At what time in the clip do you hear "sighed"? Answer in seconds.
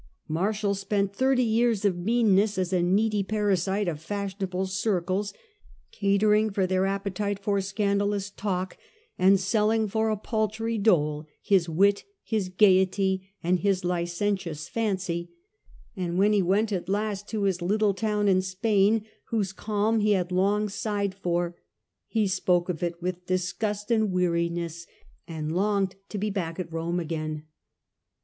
20.67-21.13